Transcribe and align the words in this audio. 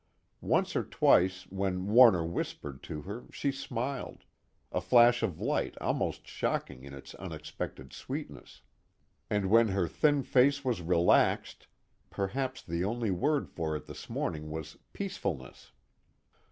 Once 0.41 0.75
or 0.75 0.83
twice 0.83 1.43
when 1.51 1.85
Warner 1.85 2.25
whispered 2.25 2.81
to 2.81 3.03
her 3.03 3.25
she 3.31 3.51
smiled, 3.51 4.23
a 4.71 4.81
flash 4.81 5.21
of 5.21 5.39
light 5.39 5.77
almost 5.79 6.25
shocking 6.25 6.83
in 6.83 6.91
its 6.91 7.13
unexpected 7.21 7.93
sweetness. 7.93 8.63
And 9.29 9.51
when 9.51 9.67
her 9.67 9.87
thin 9.87 10.23
face 10.23 10.65
was 10.65 10.81
relaxed, 10.81 11.67
perhaps 12.09 12.63
the 12.63 12.83
only 12.83 13.11
word 13.11 13.47
for 13.47 13.75
it 13.75 13.85
this 13.85 14.09
morning 14.09 14.49
was 14.49 14.75
peacefulness. 14.91 15.71